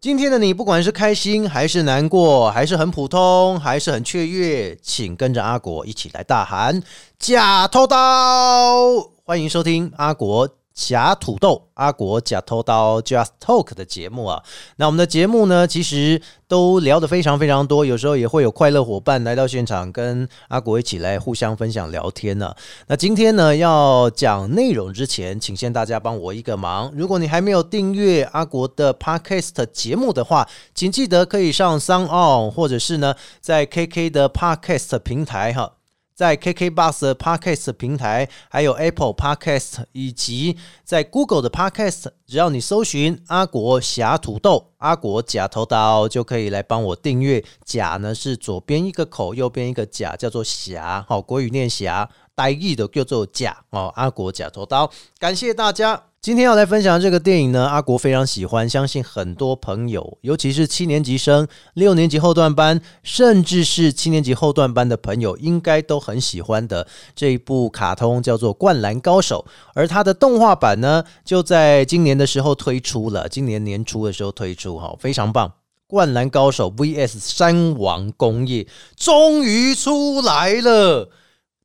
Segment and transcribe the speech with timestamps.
[0.00, 6.80] 今天的你，不管是开心还是难过，还是很普通，还是很雀跃，请跟着阿国一起来大喊
[7.18, 9.10] “假偷刀”！
[9.26, 10.48] 欢迎收听阿国。
[10.78, 14.40] 假土豆阿国假偷刀 Just Talk 的节目啊，
[14.76, 22.54] 那我们的节目呢，其实都聊得非常非常多，有时候也会有快乐伙伴来到现场，跟阿国一起来互相分享聊天呢。
[22.86, 35.77] 那今天呢，要讲内容之前，请先大家帮我一个忙，如果你还没有订阅阿国的 Podcast 节目的话，请记得可以上 Sound On，或者是呢，在 KK 的 Podcast 平台哈。
[36.18, 47.44] 在 KKBox 的 Podcast 平台，还有 Apple Podcast，以及在 Google 的 Podcast，只要你搜寻“阿国侠土豆”、“阿国假头刀”，就可以来帮我订阅。
[47.64, 51.04] 甲呢是左边一个口，右边一个甲，叫做侠。
[51.08, 53.92] 好，国语念侠，呆意的叫做假哦。
[53.96, 54.88] 阿国假头刀，
[55.18, 56.04] 感谢大家。
[56.20, 69.44] 今天要来分享这个电影呢，阿国非常喜欢，相信很多朋友，尤其是七年级生、六年级后段班，甚至是七年级后段班的朋友，应该都很喜欢的这一部卡通叫做《灌篮高手》，
[69.74, 75.48] 而它的动画版呢，就在今年的时候推出了，今年年初的时候推出，哈，非常棒，
[75.86, 78.66] 《灌篮高手》VS 山王工业
[78.96, 81.10] 终于出来了，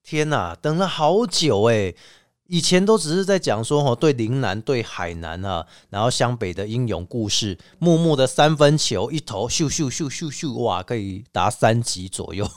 [0.04, 1.96] 天哪，等了好久诶。
[2.48, 12.48] 以前都只是在讲说哈，对陵南对海南啊，然后湘北的英勇故事，木木的三分球一投咻咻咻咻咻，哇，可以达三级左右。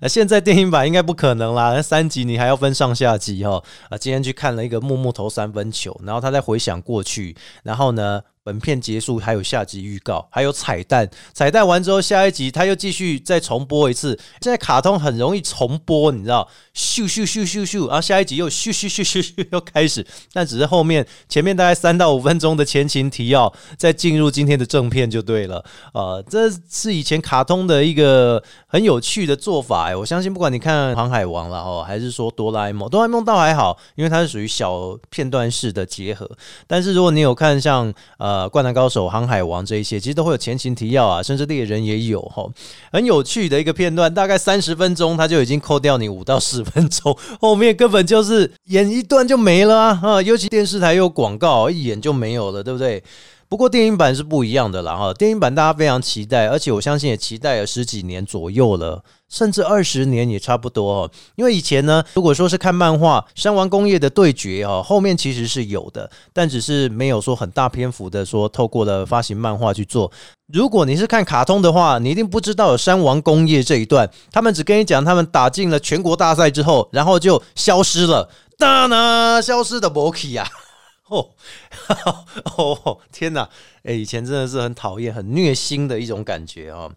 [0.00, 3.62] 那 现在电影版应该不可能啦，那三集你还要分上下集哈。
[3.88, 8.20] 啊，今天去看了一个木木投三分球，然后他在回想过去，然后呢？
[8.44, 11.08] 本片结束还有下集预告，还有彩蛋。
[11.32, 14.10] 彩蛋完之后，下一集他又继续再重播一次。
[14.42, 16.46] 现在卡通很容易重播，你知道？
[16.74, 20.06] 咻咻咻咻咻，然后下一集又咻咻咻咻咻又开始。
[20.34, 25.64] 但只是后面前面大概三到五分钟的前情提要，再进入今天的正片就对了。
[25.94, 29.96] 呃，这是以前卡通的一个很有趣的做法哎。
[29.96, 36.30] 我相信不管你看《航海王》了哦，还是说《哆啦 A 梦》，《哆啦 A 梦》倒还好，因为它是属于小片段式的结合。
[36.66, 38.33] 但是如果你有看像呃。
[38.34, 42.44] 呃，灌篮高手、航海王这一些，其实都会有前情提要啊，甚至猎人也有哈，
[42.90, 50.00] 很有趣的一个片段，大概三十分钟，他就已经扣掉你五到十分钟， 后面根本就是演一段就没了啊！
[50.02, 53.00] 啊，尤其电视台有广告，一演就没有了，对不对？
[53.54, 59.00] 不过电影版是不一样的啦哈，电影版大家非常期待，而且我相信也期待了十几年左右了。
[59.28, 70.10] 甚至二十年也差不多哦，因为以前呢，如果说是看漫画《山王工业的对决》哦，后面其实是有的，但只是没有说很大篇幅的说透过了发行漫画去做。
[70.52, 78.28] 如果你是看卡通的话，你一定不知道有山王工业这一段，他们只跟你讲他们打进了全国大赛之后，然后就消失了，
[78.58, 80.44] 哒呢，消失的 m o 呀！
[81.08, 81.28] 哦，
[82.56, 83.48] 哦，天哪，
[83.82, 86.90] 哎，以前真的是很讨厌、很虐心的一种感觉哦。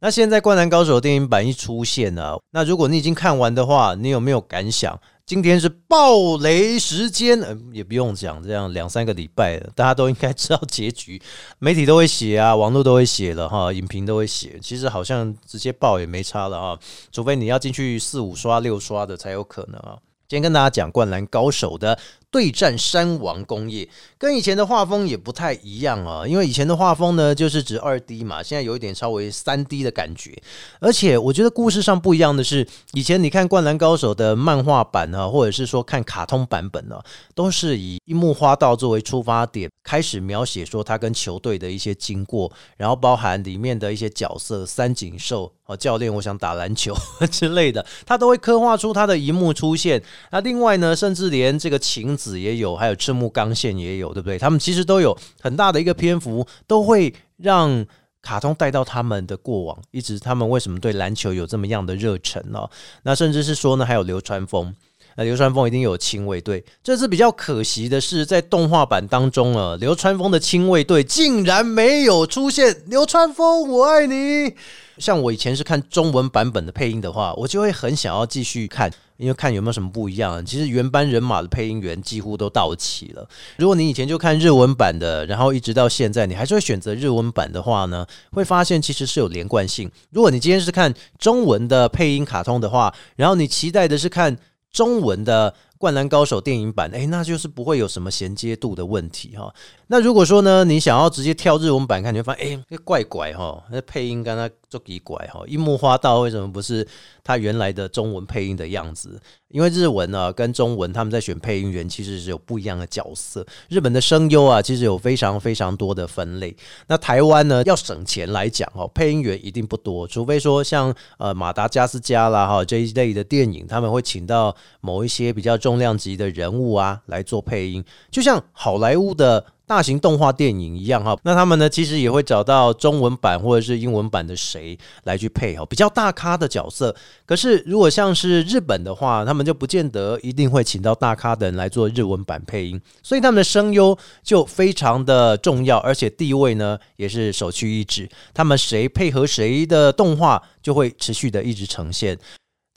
[0.00, 5.00] 那现在《灌篮高手》电影版一出现呢，那如果你已经看完的话，你有没有感想？
[5.26, 11.20] 今天是暴雷时间，呃，也不用讲，这样两三个礼拜了，大家都应该知道结局，
[11.58, 14.58] 媒体都会写啊，网络都会写了哈，影评都会写。
[14.62, 16.78] 其实好像直接爆也没差了啊，
[17.10, 19.98] 除非你要进去四五刷、六刷的才有可能啊。
[20.28, 21.98] 今天跟大家讲《灌篮高手》的。
[22.30, 30.36] 对战山王工业跟以前的画风也不太一样啊，因为以前的画风呢就是指二 D 嘛，现在有一点稍微三 D 的感觉。
[30.78, 37.00] 而且我觉得故事上不一样的是，以前你看《灌篮高手》的漫画版啊，或者是说看卡通版本呢，
[37.34, 46.94] 都是以樱木花道作为出发点，开始描写说他跟球队的一些经过，然后包含里面的一些角色三井寿哦教练，我想打篮球
[47.30, 50.02] 之类的，他都会刻画出他的一幕出现。
[50.30, 52.17] 那另外呢，甚至连这个情。
[52.18, 54.36] 子也有，还有赤木刚宪也有，对不对？
[54.36, 57.86] 他们其实都有很大的一个篇幅，都会让
[58.20, 62.68] 卡通带到他们的过往，一直他们为什么对篮球有这么样的热忱呢？
[63.04, 64.74] 那甚至是说呢，还有流川枫，
[65.16, 66.62] 那流川枫一定有亲卫队。
[66.82, 72.76] 这次比较可惜的是，在动画版当中啊，流川枫的亲卫队竟然没有出现。
[72.86, 74.54] 流川枫，我爱你。
[74.98, 78.92] 像我以前是看中文版本的配音的话，我就会很想要继续看。
[79.18, 83.28] 因为看有没有什么不一样，其实原班人马的配音员几乎都到齐了。
[83.58, 89.90] 如果你以前就看日文版的，然后一直到现在，你还是会选择日文版的话呢，会发现其实是有连贯性。
[90.10, 94.38] 如果你今天是看中文的配音卡通的话，然后你期待的是看
[94.70, 99.52] 中文的《灌篮高手》电影版，诶，那就是不会有什么衔接度的问题哈。
[99.90, 106.86] 那如果说呢，你想要直接跳日文版看，你会发现，哎，怪怪哈，那配音跟他做奇怪哈，樱木花道为什么不是
[107.24, 109.18] 他原来的中文配音的样子？
[109.48, 113.46] 因为日文呢跟中文他们在选配音员其实是有不一样的角色。
[113.70, 116.54] 日本的声优啊，其实有非常非常多的分类。
[116.86, 129.42] 那台湾呢，要省钱来讲哦，配音员一定不多，除非说像呃马达加斯加啦哈这一类的电影，他们会请到某一些比较重量级的人物啊来做配音，就像好莱坞的。
[129.68, 136.96] 大型动画电影一样哈，那他们呢其实也会找到中文版或者是英文版的谁来去配哈，比较大咖的角色。
[137.26, 148.08] 可是如果像是日本的话，他们就不见得一定会请到大咖的人来做日文版配音，所以他们的声优就非常的重要，而且地位呢也是首屈一指。
[148.32, 152.18] 他们谁配合谁的动画，就会持续的一直呈现。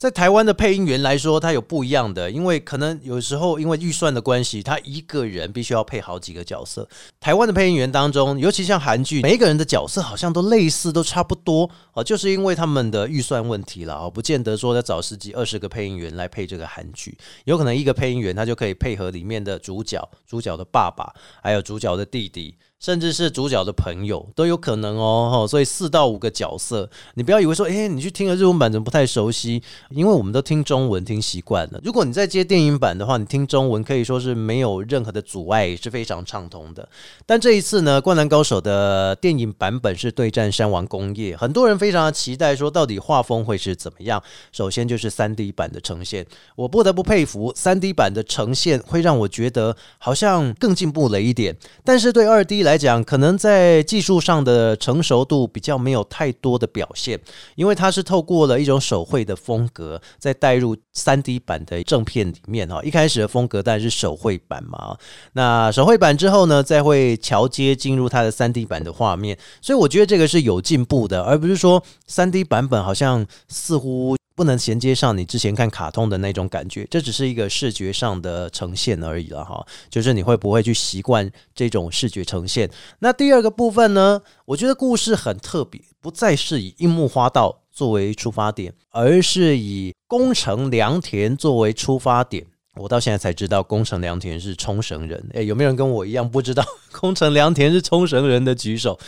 [0.02, 6.88] 在台湾的配音员来说，他有不一样的，因为可能有时候因为预算的关系，他一个人必须要配好几个角色。
[7.20, 22.56] 台湾的配音员当中，尤其像韩剧，每一个人的角色好像都类似，都差不多哦，就是因为他们的预算问题了哦，不见得说要找十几二十个配音员来配这个韩剧，有可能一个配音员他就可以配合里面的主角、主角的爸爸，还有主角的弟弟。
[22.82, 29.62] 甚至是主角的朋友都有可能哦，所以四到五个角色，你不要以为说，哎，你去听了日文版怎么不太熟悉？
[29.90, 31.80] 因为我们都听中文听习惯了。
[31.84, 36.88] 如果你在接电影版的话，你听中文可以说是没有任何的阻碍，是非常畅通的。
[37.24, 44.20] 但这一次呢，《灌篮高手》的电影版本是对战山王工业，很多人非常的期待，说到底画风会是怎么样？
[44.50, 46.26] 首先就是三 D 版的呈现，
[46.56, 51.56] 我不得不佩服三 D 版的呈现，会让我觉得好像更进步了一点。
[51.84, 57.20] 但是对二 D 来，来讲，可能在技术上的成熟度比较没有太多的表现，
[57.54, 62.82] 因为它是透过了一种手绘的风格，在带入三 D 版的正片里面哈。
[62.82, 64.96] 一开始的风格当然是手绘版嘛，
[65.34, 74.16] 那手绘版之后呢，再会桥接进入它的三 D 版的画面，所以我觉得这个是有进步的，而不是说三 D 版本好像似乎。
[74.34, 79.64] 不能衔接上你之前看卡通的那种感觉，这只是一个视觉上的呈现而已了哈。
[79.90, 82.70] 就是你会不会去习惯这种视觉呈现？
[83.00, 84.20] 那第二个部分呢？
[84.46, 92.46] 我觉得故事很特别，不再是以樱木花道作为出发点，而是以宫城良田作为出发点。
[92.76, 95.22] 我到现在才知道宫城良田是冲绳人。
[95.34, 98.98] 诶，有没有人跟我一样不知道 宫城良田是冲绳人的举手？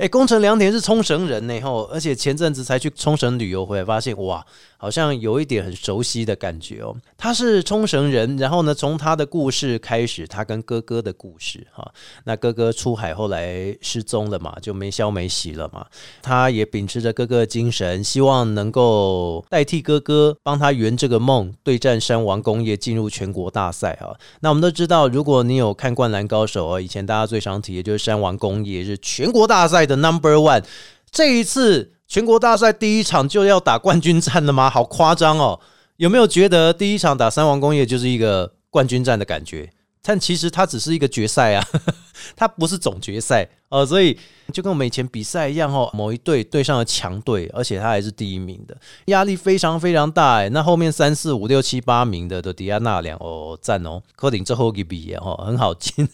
[0.00, 4.42] 哎，宫城良田是冲绳人呢，吼，而且前阵子才去冲绳旅游回来，发现哇，
[4.78, 6.96] 好像有一点很熟悉的感觉哦。
[7.18, 11.86] 他是冲绳人，然后呢，从他的故事开始，他跟哥哥的故事，哈，
[12.24, 15.84] 那哥哥出海后来失踪了嘛，就没消没息了嘛。
[16.22, 24.16] 他也秉持着哥哥精神，希望能够代替哥哥，帮他圆这个梦，对战山王工业，进入全国大赛啊。
[24.40, 29.89] 那我们都知道，如果你有看《灌篮高手》啊，以前大家最常提的就是山王工业是全国大赛。
[29.90, 30.64] 的 Number One，
[31.10, 34.70] 这一次全国大赛第一场就要打冠军战了吗？
[34.70, 35.60] 好夸张哦！
[35.96, 39.70] 有没有觉得第一场打三王工业就是一个冠军战的感觉？
[40.02, 41.64] 但其实它只是一个决赛啊，
[42.34, 44.18] 它不是总决赛哦，所以
[44.50, 48.74] 就跟我们以前比赛一样哦，某一队对上了强队，而且他还是第一名的，
[49.06, 50.48] 压力非常非常大哎。
[50.48, 56.08] 那后面三四五六七八名的的迪亚纳两哦赞哦，科顶最后一比哦很好进。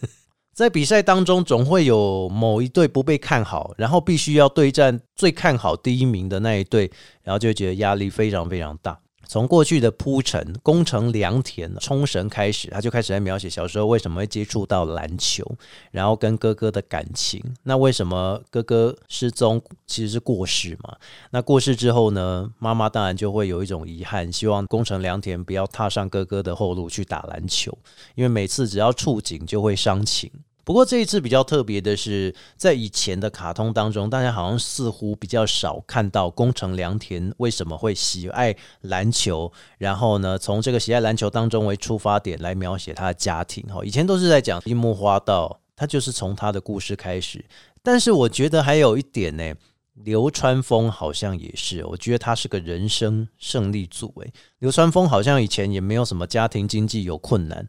[0.56, 6.90] 在比赛当中，总会有某一队不被看好，然后必须要对战最看好第一名的那一队，
[7.22, 8.98] 然后就觉得压力非常非常大。
[9.28, 15.44] 从过去的铺陈、攻城良田、冲绳开始，他就开始在描写小时候为什么会接触到篮球，
[15.90, 17.42] 然后跟哥哥的感情。
[17.64, 20.96] 那为什么哥哥失踪其实是过世嘛？
[21.32, 27.76] 那过世之后呢，妈妈当然就会有一种遗憾，希望攻城良田不要踏上哥哥的后路去打篮球，
[28.14, 30.30] 因为每次只要触景就会伤情。
[30.66, 43.64] 不过这一次比较特别的是，在以前的卡通当中，大家好像似乎比较少看到宫城良田为什么会喜爱篮球，然后呢，从这个喜爱篮球当中为出发点来描写他的家庭。
[43.72, 47.44] 哈，以前都是在讲樱木花道，他就是从他的故事开始。
[47.80, 49.54] 但是我觉得还有一点呢，
[49.94, 54.12] 流川枫好像也是，我觉得他是个人生胜利组。
[54.16, 57.64] 诶，流川枫好像以前也没有什么家庭经济有困难。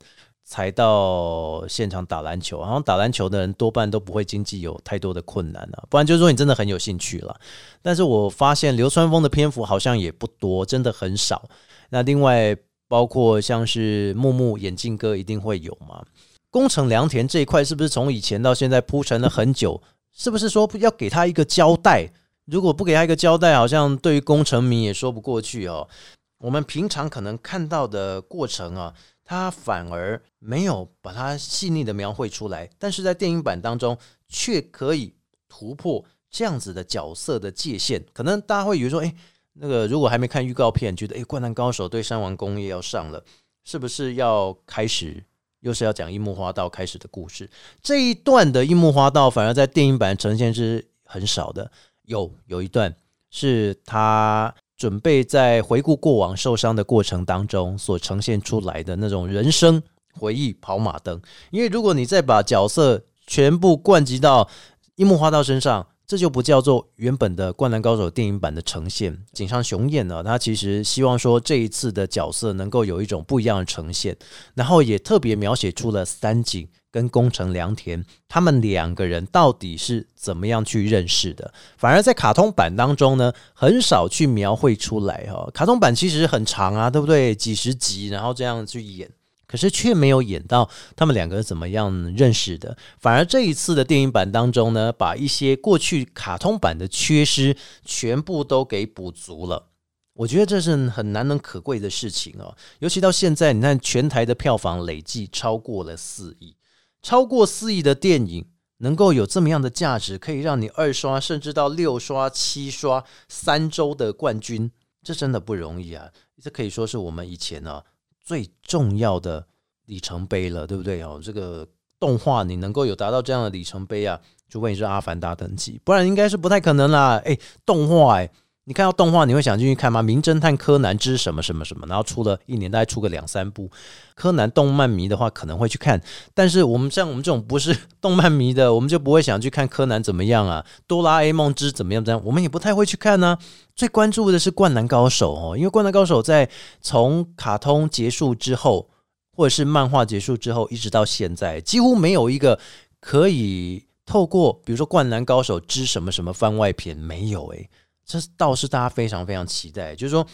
[0.49, 7.37] 才到现场打篮球，好像打篮球的人多半都不会经济有太多的困难啊，不然就是说你真的很有兴趣了。
[7.81, 11.49] 但是我发现流川枫的篇幅好像也不多，真的很少。
[11.89, 12.55] 那另外
[12.87, 16.01] 包括像是木木眼镜哥一定会有吗？
[16.49, 19.81] 工程良田这一块是不是从以前到现在铺陈了很久？
[20.13, 22.09] 是不是说要给他一个交代？
[22.45, 25.89] 如果不给他一个交代，好像对于工程迷也说不过去哦。
[26.37, 28.93] 我们平常可能看到的过程啊。
[29.29, 33.97] 他反而没有把它细腻的描绘出来，但是在电影版当中
[34.29, 35.13] 却可以
[35.49, 38.01] 突破这样子的角色的界限。
[38.13, 39.13] 可能大家会以为说，哎，
[39.55, 43.21] 那个如果还没看预告片，觉得哎，《灌篮高手》对山王工业要上了，
[43.65, 45.21] 是不是要开始
[45.59, 47.49] 又是要讲樱木花道开始的故事？
[47.81, 51.69] 这一段的樱木花道反而在电影版呈现是很少的，
[52.03, 52.95] 有有一段
[53.29, 54.55] 是他。
[54.77, 59.81] 准备在回顾过往受伤的过程当中所呈现出来的那种人生
[60.13, 61.19] 回忆跑马灯，
[61.49, 64.47] 因为如果你再把角色全部灌集到
[64.95, 69.25] 樱木花道身上，这就不叫做原本的《灌篮高手》电影版的呈现。
[69.33, 74.15] 井上雄彦呢，他其实希望说这一次的角色能够有一种不一样的呈现，
[74.53, 76.67] 然后也特别描写出了三井。
[76.89, 81.53] 跟宫城良田他们两个人到底是怎么样去认识的？
[81.77, 85.47] 反而在卡通版当中呢，很少去描绘出来哈。
[85.53, 87.35] 卡通版其实很长啊，对不对？
[87.35, 89.07] 几十集，然后这样去演，
[89.47, 92.77] 可是却没有演到他们两个怎么样认识的。
[92.99, 99.69] 反而这一次的电影版当中呢，把一些过去卡通版的缺失全部都给补足了。
[100.13, 102.55] 我觉得这是很难能可贵的事情哦。
[102.79, 106.55] 尤其到现在，你看全台的票房累计超过了四亿。
[107.03, 108.45] 超过四亿的电影
[108.79, 114.71] 能够有这么样的价值，可以让你二刷甚至到六刷、七刷三周的冠军，
[115.03, 116.09] 这真的不容易啊！
[116.41, 117.83] 这可以说是我们以前呢
[118.27, 119.47] 最重要的
[119.85, 121.17] 里程碑了，对不对哦？
[121.23, 121.65] 这个
[121.97, 124.19] 动画你能够有达到这样的里程碑啊，
[124.49, 127.21] 除非你是阿凡达等级，不然应该是不太可能啦。
[127.23, 128.29] 哎，动画哎。
[128.67, 130.01] 你看到动画，你会想进去看吗？
[130.03, 133.71] 《名侦探柯南之什么什么什么》，然后出了一年，大概出个两三部。
[134.13, 136.01] 柯南动漫迷的话可能会去看，
[136.33, 140.65] 但是我们像我们这种不是动漫迷的，我们就不会想去看柯南怎么样啊？
[140.85, 142.03] 哆啦 A 梦之怎么样？
[142.03, 143.37] 这样我们也不太会去看呢。
[143.73, 146.49] 最关注的是《灌篮高手》哦，因为《灌篮高手》在
[146.81, 148.89] 从卡通结束之后，
[149.31, 152.59] 或者是漫画结束之后，一直到现在，几乎没有一个
[152.99, 157.69] 可以透过，比如说《灌篮高手之什么什么》番外篇，没有诶。
[158.07, 160.25] 这倒是大家非常非常期待，就是说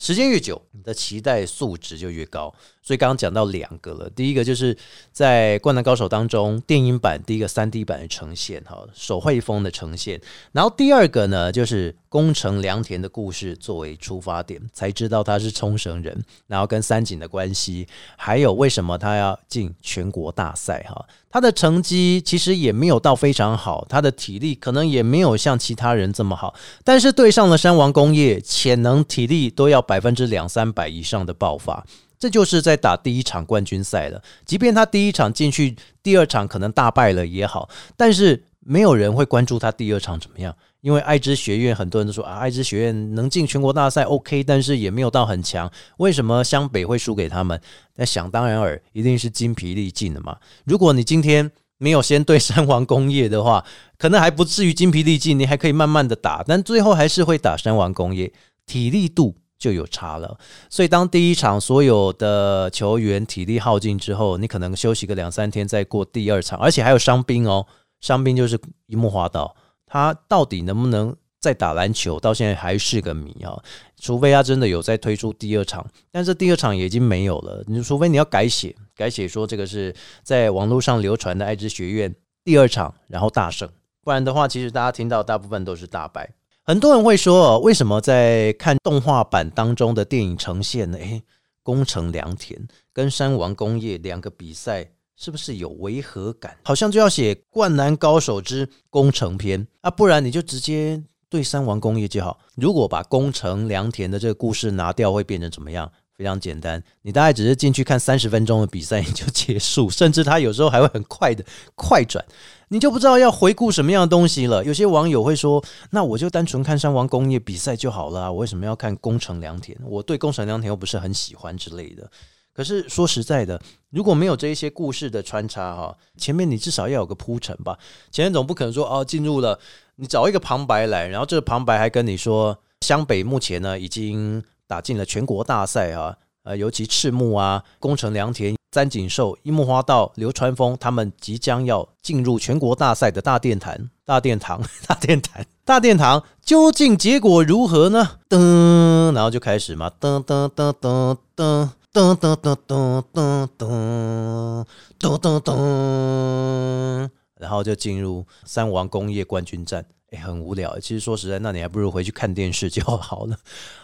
[0.00, 2.52] 时间越久，你的期待素质就越高。
[2.82, 4.76] 所以刚刚讲到两个了，第一个就是
[5.12, 10.20] 在《灌篮高手》当中电影版第一个三 D 版的呈现，哈，手绘风的呈现。
[10.52, 31.86] 然后第二个呢，就是宫城良田的故事作为出发点，才知道他是冲绳人，然后跟三井的关系，还有为什么他要进全国大赛，哈，他的成绩其实也没有到非常好，他的体力可能也没有像其他人这么好，但是对上了山王工业，潜能、体力都要百分之两三百以上的爆发。
[32.20, 34.22] 这就是在打第一场冠军赛了。
[34.44, 40.54] 即便他第一场进去，第二场可能大败了也好，但是没有人会关注他第二场怎么样。
[40.82, 45.70] 因为爱知学院很多人都说啊，爱知学院能进全国大赛 OK，但是也没有到很强。
[45.98, 47.60] 为什么湘北会输给他们？
[47.96, 50.36] 那想当然尔，一定是精疲力尽的嘛。
[50.64, 53.64] 如果你今天没有先对山王工业的话，
[53.98, 58.32] 可能还不至于精疲力尽，你还可以慢慢的打，但最后还是会打山王工业，
[58.66, 59.36] 体力度。
[59.60, 60.36] 就有差了，
[60.70, 67.66] 所以当第一场所有的球员体力耗尽之后，你可能休息个两三天再过第二场，而且还有伤兵哦，
[68.00, 73.62] 伤兵就是樱木花道，他到底能不能再打篮球，到现在还是个谜啊！
[74.00, 83.68] 除非他真的有在推出第二场，但是第二场也已经没有了，你除非你要改写，改写说这个是在网络上流传的爱知学院第二场，然后大胜，
[84.02, 86.30] 不然的话，其实大家听到大部分都是大败。
[86.70, 90.96] 很多人会说，为什么在看动画版当中的电影呈现呢？
[90.98, 91.20] 诶，
[91.64, 96.56] 宫城良田跟山王工业两个比赛，是不是有违和感？
[96.62, 102.38] 好像就要写《灌篮高手之攻城篇》啊，不然你就直接对山王工业就好。
[102.54, 105.90] 如果把宫城良田的这个故事拿掉，会变成怎么样？
[106.20, 111.42] 非常简单，你大概只是进去看三十分钟的比赛 就结束，甚至他有时候还会很快的
[111.74, 112.22] 快转，
[112.68, 114.62] 你就不知道要回顾什么样的东西了。
[114.62, 119.74] 有些网友会说：“那我就单纯看山王工业比赛就好了，我为什么要看工城良田？
[119.82, 122.06] 我对工城良田又不是很喜欢之类的。”
[122.52, 123.58] 可是说实在的，
[123.88, 127.78] 如果没有这一些故事的穿插哈，前面你至少要有个铺陈吧。
[128.10, 129.58] 前面总不可能说哦，进入了
[129.96, 134.44] 你找一个旁白来，然后这个旁白还跟你说湘北目前呢已经。
[134.70, 148.10] 打进了全国大赛啊，呃，尤其赤木啊、宫城良田、三井寿、樱木花道、流川枫，他们即将要进入全国大赛的大殿堂、大殿堂、 大殿堂、大殿堂，究竟结果如何呢？
[148.28, 154.64] 噔，然后就开始嘛，噔噔噔噔噔噔噔噔噔噔噔
[155.00, 157.08] 噔噔噔，
[157.40, 159.84] 然后就进入三王工业冠军战。
[160.10, 160.76] 哎，很无聊。
[160.80, 163.36] 其实说实在，那你还不如回去看电视就好了。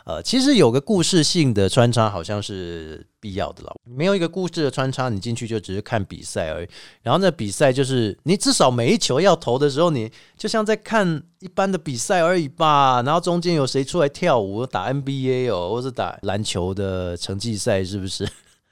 [0.04, 3.72] 呃，其实有个故事性的穿插好像是必要的了。
[3.84, 6.68] 没有一个故事的穿插，你进去就只是看比赛而已。
[7.00, 13.00] 然后那比赛就是你至少每一球要投的时候，你就像在看一般的比赛而已吧。
[13.02, 18.28] 然后中间有谁出来跳舞、打 NBA 哦，或者打篮球的成绩赛，是不是？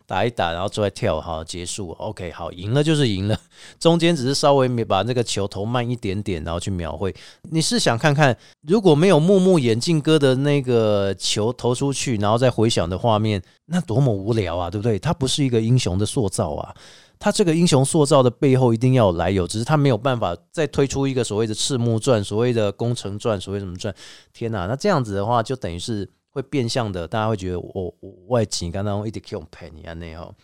[0.06, 1.90] 打一打，然后出来跳，好结束。
[1.92, 3.38] OK，好，赢了就是赢了。
[3.80, 7.14] 中间只是稍微没把那个球投慢一点点，然后去描绘。
[7.50, 8.36] 你是想看看，
[8.68, 14.98] 如果没有木木眼镜哥的那个球投出去，然后再回想的画面，那多么无聊啊，对不对？
[14.98, 16.74] 他不是一个英雄的塑造啊，
[17.18, 23.94] 他这个英雄塑造的背后一定要有来由，只是他没有办法再推出一个所谓的赤木传、所谓的工程传、所谓什么传。
[24.34, 26.10] 天哪，那这样子的话，就等于是。
[26.34, 30.34] 会变相的，大家会觉得我我外景刚刚一点 Q 陪你啊那哈。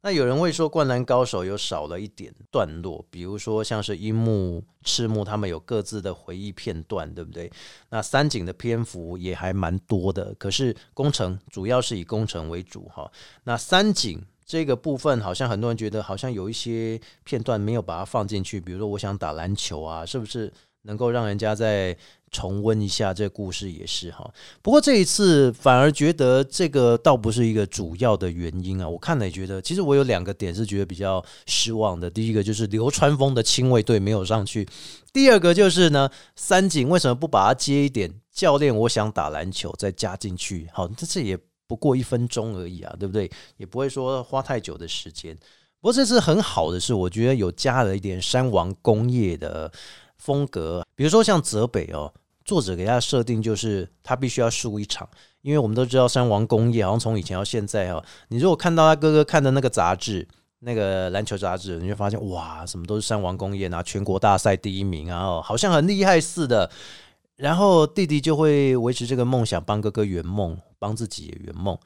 [0.00, 7.50] 那有人会说，《灌篮高手》有少了一点段落，比如说像是樱木、赤木他们有各自的回忆片段，对不对？
[7.90, 13.10] 那三井的篇幅也还蛮多的，可是工程主要是以工程为主哈。
[13.42, 20.52] 那三井这个部分，好像很多人觉得好像有一些片段没有把它放进去，比如说我想打篮球啊，是不是
[20.82, 21.96] 能够让人家在？
[22.30, 24.30] 重温一下这故事也是哈，
[24.60, 28.88] 不过这一次反而觉得这个倒不是一个主要的原因啊。
[28.88, 32.10] 我看了也觉得，其实我有两个点是觉得比较失望的。
[32.10, 34.68] 第一个就是流川枫的亲卫队没有上去，
[35.12, 38.76] 第二个就是呢，三井为什么不把它接一点教练？
[38.76, 43.30] 我想打篮球再加进去，好，这次也不过一分钟而已啊，对不对？
[43.56, 45.34] 也不会说花太久的时间。
[45.80, 49.72] 不过这次很好的是，我觉得有加了一点山王工业的。
[50.18, 52.12] 风格，比如说像泽北哦，
[52.44, 55.08] 作者给他设定就是他必须要输一场，
[55.42, 60.26] 因为我们都知道山王工业好像从以前到现在哦，你如果看到他哥哥看的那个杂志，
[60.60, 66.70] 那个篮球杂志，你就发现哇，什么都是山王工业拿全国大赛第一名啊，好像很厉害似的。
[67.36, 71.78] 然后弟弟就会维持这个梦想，帮哥哥圆梦，帮自己也圆梦。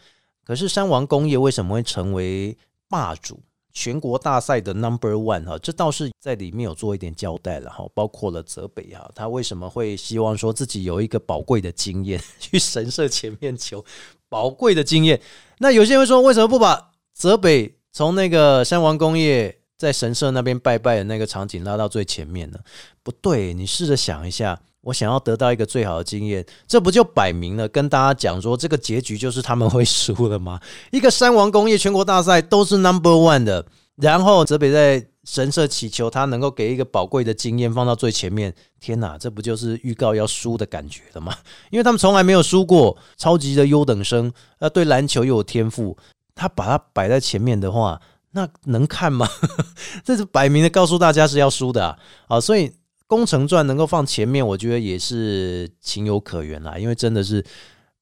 [0.44, 2.56] 可是山王工业为什么会成为
[2.88, 3.38] 霸主？
[3.72, 13.84] 全国大赛的 Number One 哈，这倒是在里面有做一点交代了哈，包括了泽北哈，他为什么会希望说自己有一个宝贵的经验去神社前面求
[14.28, 15.20] 宝贵的经验？
[15.58, 22.58] 那有些人会说，为什么不把泽北从那个山王工业在神社那边拜拜的那个场景拉到最前面呢？
[23.02, 24.60] 不对，你试着想一下。
[24.82, 30.60] 我想要得到一个最好的经验，这不就摆明了跟大家讲说，这个结局就是他们 会输了吗？
[30.90, 33.64] 一个山王工业全国大赛都是 number one 的，
[33.96, 38.52] 然后泽北在神社祈求他能够给一个宝贵的经验放到最前面。
[38.80, 41.32] 天哪，这不就是预告要输的感觉了吗？
[41.70, 45.96] 因为他们从来没有输过，超级的优等生，呃，对篮球又有天赋，
[46.34, 48.00] 他把它摆在前面的话，
[48.32, 49.28] 那能看吗？
[50.02, 52.40] 这是摆明的告诉大家是要输的啊！
[52.40, 52.72] 所以。
[53.06, 56.78] 工程传能够放前面，我觉得也是情有可原啦。
[56.78, 57.44] 因为真的是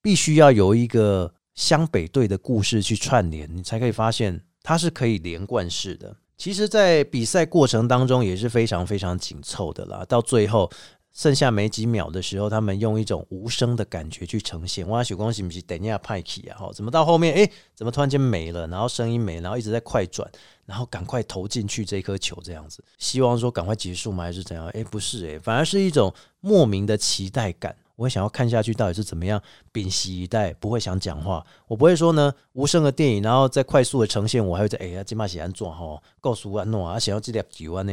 [0.00, 6.16] 必须要有一个湘北队的故事去串联，你才可以发现它是可以连贯式的。
[6.36, 10.04] 其实，在比赛过程当中也是非常非常紧凑的啦。
[10.08, 10.70] 到最后
[11.12, 14.88] 剩下没几秒的时候，他们用一种无声的感觉去呈现。
[14.88, 16.70] 哇，许光是不是等一下派起啊？
[16.72, 18.66] 怎么到后面哎，怎么突然间没了？
[18.68, 20.30] 然后声音没，然后一直在快转。
[20.66, 24.22] 然后赶快投进去这颗球，这样子，希望说赶快结束吗？
[24.22, 24.68] 还是怎样？
[24.68, 27.74] 哎，不是哎，反而是一种莫名的期待感。
[27.96, 29.42] 我想要看下去到底是怎么样，
[29.72, 31.44] 屏息以待，不会想讲话。
[31.66, 37.92] 我不会说呢，无声的电影，然后再快速的呈现，我还会在哎呀，金马喜安做哈，告诉安诺啊，想要这点几万呢？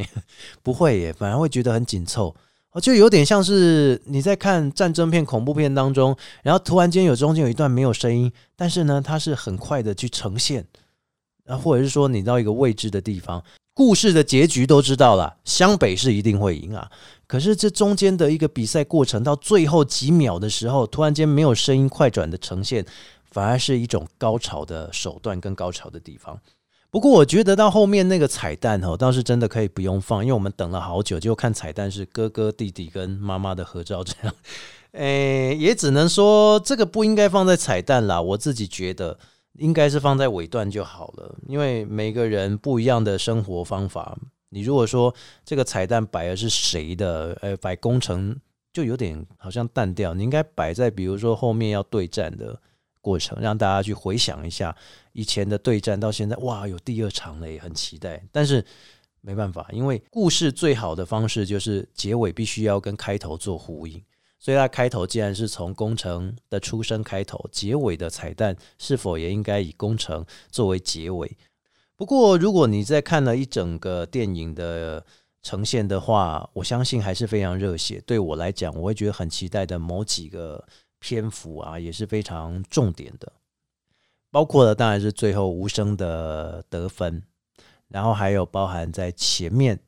[0.62, 2.36] 不会耶，反而会觉得很紧凑，
[2.82, 10.66] 就有点像是你在看战争片、恐怖片当中，然后突然间有中间有一段没有声音，但是呢，它是很快的去呈现。
[11.48, 13.42] 啊，或者是说你到一个未知的地方，
[13.74, 16.92] 故事的结局都知道了，湘北是一定会赢啊。
[17.26, 22.86] 可是这中间的一个比赛过程，到最后几秒的时候，突然间没有声音快转的呈现，
[23.32, 26.38] 反而是一种高潮的手段跟高潮的地方。
[26.90, 34.34] 不过我觉得到后面那个彩蛋哦，倒是真的可以不用放，因为我们等了好久，就看彩蛋是哥哥弟弟跟妈妈的合照这样。
[34.94, 39.18] 诶，也只能说这个不应该放在彩蛋啦，我自己觉得。
[39.60, 44.16] 应该是放在尾段就好了，因为每个人不一样的生活方法。
[44.50, 45.12] 你如果说
[45.44, 48.40] 这个彩蛋摆的是谁的，呃，摆工程
[48.72, 50.14] 就有点好像淡掉。
[50.14, 52.62] 你应该摆在比如说后面要对战的
[53.08, 54.76] 过程，让大家去回想一下
[55.14, 58.22] 以前的对战，到现在哇，有第二场了，也很期待。
[58.34, 58.66] 但是
[59.22, 64.04] 没办法，因为故事最好的方式就是结尾必须要跟开头做呼应。
[64.38, 71.38] 所以它开头既然是从工程的出生开头，结尾的彩蛋是否也应该以工程作为结尾？
[71.96, 75.06] 不过，如果你在看了一整个电影的
[75.42, 78.04] 呈现的话，我相信还是非常热血。
[78.06, 80.64] 对我来讲，我会觉得很期待的某几个
[81.08, 83.32] 篇幅啊，也是非常重点的，
[84.30, 87.24] 包括了当然是最后无声的得分，
[87.88, 89.80] 然后还有包含在前面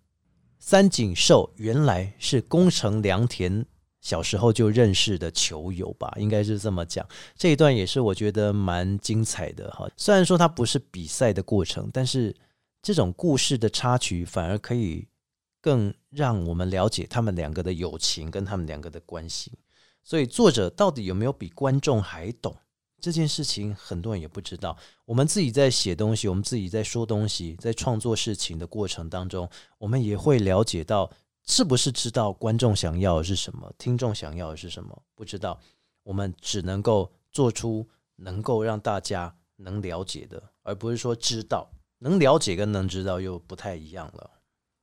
[0.60, 3.66] 三井寿原来是宫城良田
[4.00, 7.06] 小时候就认识的球友吧，应该是这么讲。
[7.36, 9.90] 这一段也是我觉得蛮精彩的哈。
[9.98, 12.34] 虽然说它不是比赛的过程，但是
[12.82, 15.06] 这种故事的插曲反而可以。
[15.62, 19.52] 更让我们了解他们两个的友情跟他们两个的关系，
[20.04, 22.56] 所以作者到底有没有比观众还懂
[23.00, 24.78] 这件事情，很多人也不知道。
[25.06, 31.10] 我们自己在写东西，我们自己在说东西，在创作事情的过程当中，我们也会了解到
[31.46, 35.60] 是不是知道观众想要的是什么，听众想要的是什么，不知道。
[36.04, 41.70] 我们只能够做出能够让大家能了解的，而不是说知道。
[42.00, 44.32] 能了解跟能知道又不太一样了。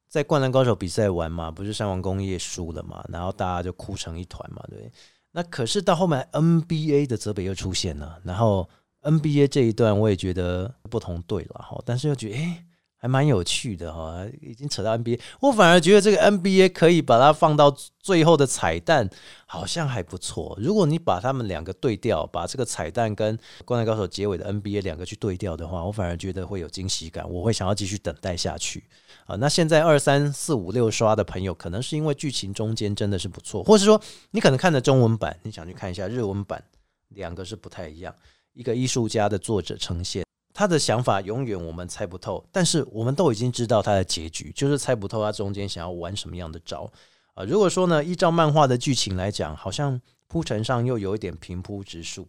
[0.09, 4.91] 在灌篮高手比赛完嘛，不是山王工业输了嘛，然后大家就哭成一团嘛，对。
[5.33, 8.69] 那可是到后面 NBA 的泽北又出现了，然后
[9.03, 12.65] NBA 这一段我也觉得不同队了哈，但是又觉得哎。
[12.99, 19.09] 还蛮有趣的哈，已经扯到 NBA，我反而觉得这个 NBA 可以把它放到最后的彩蛋，
[19.45, 20.57] 好像还不错。
[20.59, 28.83] 如果你把他们两个对调，把这个彩蛋跟《灌篮高手》结尾的 NBA 两个去对调的话，我反而觉得会有惊喜感，我会想要继续等待下去
[29.27, 29.37] 啊。
[29.37, 36.65] 那现在二三四五六刷的朋友，可能是因为剧情中间真的是不错，或是说你可能看的中文版，你想去看一下日文版，
[37.09, 38.15] 两个是不太一样，
[38.55, 40.25] 一个艺术家的作者呈现。
[40.55, 46.91] 他的想法永远我们猜不透，但是我们都已经知道他的结局，就是猜不透他中间想要玩什么样的招
[47.35, 47.45] 啊。
[47.45, 52.27] 如果说呢，依照漫画的剧情来讲，好像铺陈上又有一点平铺直述。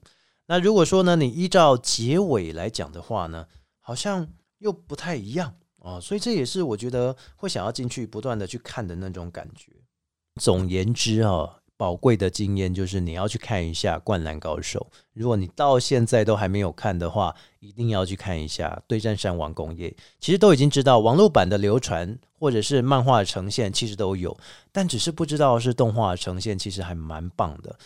[0.48, 3.48] 那如果说呢，你依照结尾来讲的话呢，
[3.80, 5.56] 好像又不太一样
[5.88, 6.00] 啊。
[6.00, 9.72] 所以这也是我觉得会想要进去不断的去看的那种感觉。
[10.36, 11.60] 总言之啊。
[11.80, 19.88] 宝贵的经验就是你要去看一下《灌篮高手》，如果你到现在都还没有看的话，一定要去看一下《对战山王工业》。
[20.20, 24.36] 其实都已经知道网络版的流传或者是漫画呈现，其实都有，
[24.72, 27.78] 但只是不知道是动画呈现，其实还蛮棒的。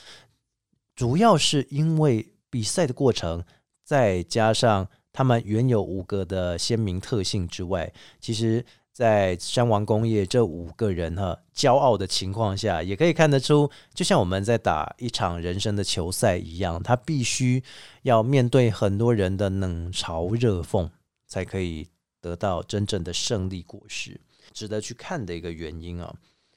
[0.95, 3.43] 主要是因为比赛的过程，
[3.83, 8.65] 再加上他们原有五个的鲜明特性之外，其实。
[8.93, 17.63] 在山王工业这五个人哈骄傲的情况下，也可以看得出，就像我们在打一场人生的球赛一样，他必须
[18.01, 20.89] 要面对很多人的冷嘲热讽，
[21.25, 21.87] 才可以
[22.19, 24.19] 得到真正的胜利果实，
[24.51, 26.13] 值得去看的一个原因啊。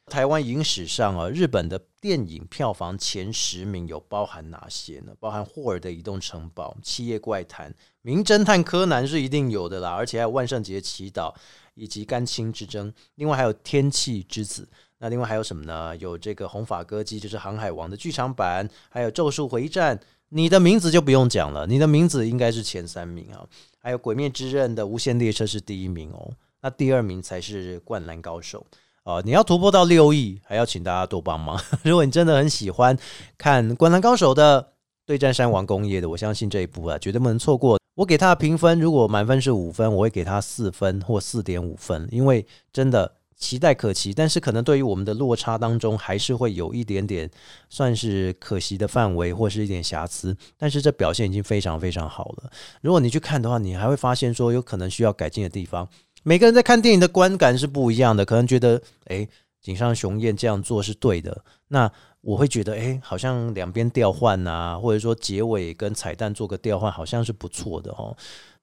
[0.06, 5.14] 台湾影史上啊，日本的电影票房前十名有包含哪些呢？
[5.20, 7.72] 包含霍尔的移动城堡、七夜怪谈、
[8.06, 11.34] 名侦探柯南是一定有的啦，而且还有万圣节祈祷
[11.74, 12.92] 以及甘青之争。
[13.14, 14.68] 另外还有天气之子。
[14.98, 15.96] 那另外还有什么呢？
[15.96, 19.98] 有这个红发歌姬，就是航海王的剧场版，还有咒术回战。
[20.28, 23.46] 你的名字就不用讲了，你的名字应该是前三名啊。
[23.78, 28.66] 还有鬼灭之刃的无限列车是第一名哦，那第二名才是灌篮高手。
[29.04, 31.58] 哦，你要突破到六亿，还要请大家多帮忙。
[31.82, 32.96] 如果你真的很喜欢
[33.38, 34.72] 看《灌篮高手》的
[35.04, 37.78] 对战山王工业的，我相信这一部啊绝对不能错过。
[37.96, 47.30] 我给他的评分，如果满分是五分，我会给他四分或四点五分，因为真的期待可期，但是可能对于我们的落差当中，还是会有一点点
[47.68, 50.36] 算是可惜的范围或是一点瑕疵。
[50.56, 52.50] 但是这表现已经非常非常好了。
[52.80, 55.88] 如果你去看的话，你还会发现说有可能需要改进的地方。
[56.22, 59.28] 每个人在看电影的观感是不一样的，可能觉得，哎，
[59.60, 61.44] 井上雄彦这样做是对的。
[61.68, 61.90] 那
[62.24, 68.16] 我会觉得，哎，好像两边调换啊，或者说结尾跟彩蛋做个调换，好像是不错的哦。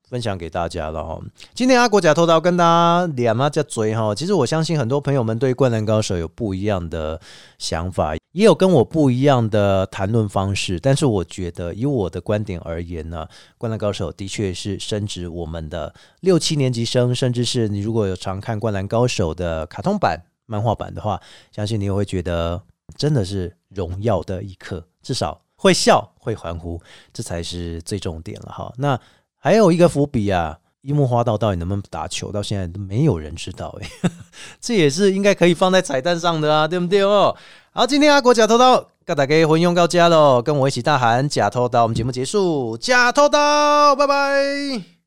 [0.09, 1.17] 分享给大家了哈。
[1.53, 4.13] 今天阿国假偷刀跟大家两啊在追哈。
[4.13, 7.17] 其实我相信很多朋友们对灌篮高手有不一样的
[7.57, 10.77] 想法，也有跟我不一样的谈论方式。
[10.77, 13.25] 但是我觉得以我的观点而言呢，
[13.57, 21.21] 灌篮高手的确是升值我们的六七年级生，甚至是你如果有常看灌篮高手的卡通版、漫画版的话，
[21.55, 22.61] 相信你也会觉得
[22.95, 26.81] 真的是荣耀的一刻，至少会笑会欢呼，
[27.13, 28.73] 这才是最重点了哈。
[28.77, 28.99] 那。
[29.43, 33.89] 还有一个伏笔啊，樱木花道到底能不能打球，到现在都没有人知道哎，
[34.61, 37.35] 这也是应该可以放在彩蛋上的啊，对不对哦？
[37.71, 45.00] 好，今天阿国假偷刀，跟大家混用到家喽，跟我一起大喊假偷刀，我们节目结束，假偷刀，拜拜。